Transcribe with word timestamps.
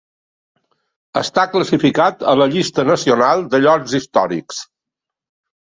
Està 1.21 1.43
classificat 1.51 2.25
a 2.31 2.35
la 2.43 2.49
llista 2.55 2.87
nacional 2.93 3.47
de 3.53 3.63
llocs 3.67 3.97
històrics. 4.01 4.65